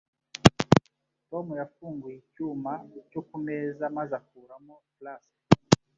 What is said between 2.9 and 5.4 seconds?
cyo kumeza maze akuramo flask.